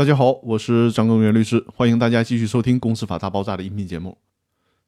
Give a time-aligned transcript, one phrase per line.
[0.00, 4.16] 大家好，我是张根源律师，欢迎大家继续收听《公司法大爆炸》的音频节目。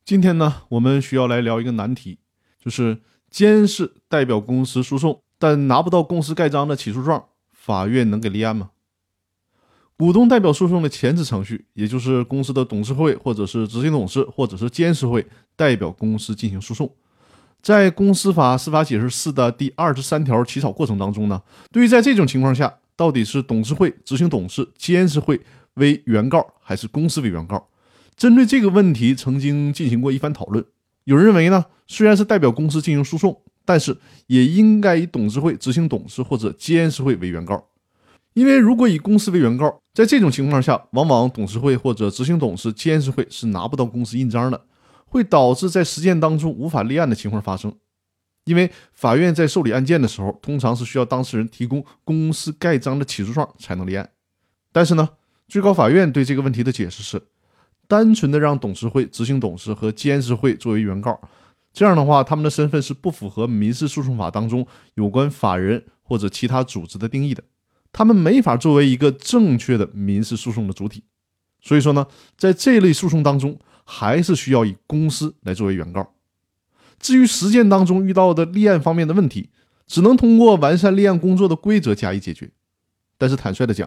[0.06, 2.18] 今天呢，我们需要来聊一个难题，
[2.58, 2.96] 就是
[3.30, 8.70] 监事代表公司诉讼，但拿不到公司盖章的起诉状，法院能给立案吗？
[9.98, 16.90] 股东代表诉讼的前置程序，也就是公司的董事会或者是执行董事或者是监事会代表公司进行诉讼。
[17.60, 22.78] 在公司法司法解释四的第二十三条起草过程当中呢，对于在这种情况下。
[23.02, 25.40] 到底是董事会、执行董事、监事会
[25.74, 27.66] 为原告，还是公司为原告？
[28.16, 30.64] 针对这个问题，曾经进行过一番讨论。
[31.02, 37.60] 有人认为呢，虽然是代表公司进行诉讼，但是也应该以董事会、执行董事或者监事会为原告，
[38.34, 44.64] 因为如果以公司为原告，在这种情况下，往往董事会或者执行董事、监事会是拿不到公司印章的，
[45.06, 47.74] 会导致在实践当中无法立案的情况发生。
[48.44, 54.10] 因为法院在受理案件的时候，通常是需要当事人提供公司盖章的起诉状才能立案。
[54.72, 55.08] 但是呢，
[55.46, 57.22] 最高法院对这个问题的解释是，
[57.86, 61.20] 单纯的让董事会、执行董事和监事会作为原告，
[61.72, 67.44] 这样的话，他们的身份是不符合民事诉讼法当中有关法人或者其他组织的定义的，
[67.92, 71.04] 他们没法作为一个正确的民事诉讼的主体。
[71.60, 76.14] 所以说呢，在这类诉讼当中，还是需要以公司来作为原告。
[77.02, 79.50] 至于实践当中遇到的立案方面的问题，
[79.86, 82.50] 只能通过完善立案工作的规则加以解决。
[83.18, 83.86] 但是坦率的讲，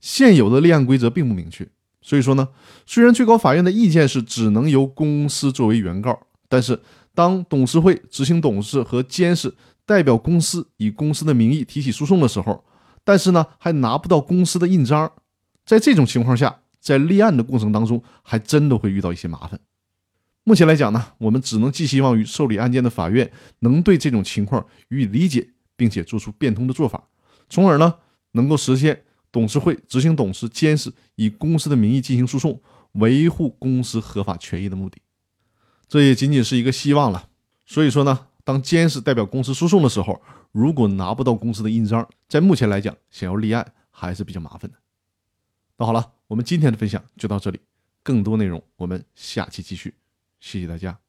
[0.00, 1.68] 现有的立案规则并不明确。
[2.00, 2.48] 所以说呢，
[2.86, 6.18] 虽然最高法院的意见是只能由公司作为原告，
[6.48, 6.80] 但是
[7.14, 12.64] 当董事会、执行董事和监事代表公司以公司的名义提起诉讼的时候，
[13.04, 15.12] 但是呢还拿不到公司的印章，
[15.64, 19.60] 在这种情况下，在立案的过程当中，还真的会遇到一些麻烦。
[20.44, 27.08] 目前来讲呢，我们只能寄希望于受理案件的法院能对这种情况予以理解，并且做出变通的做法，
[27.48, 27.94] 从而呢
[28.32, 32.60] 能够实现董事会、执行董事、监事以公司的名义进行诉讼，
[32.92, 35.00] 维护公司合法权益的目的。
[35.86, 37.28] 这也仅仅是一个希望了。
[37.64, 44.76] 所以说呢，当监事代表公司诉讼的时候，如果拿不到公司的印章，在目前来讲，想要立案还是比较麻烦的。
[45.76, 47.60] 那好了，我们今天的分享就到这里，
[48.02, 49.94] 更多内容我们下期继续。
[50.42, 51.01] 谢谢大家。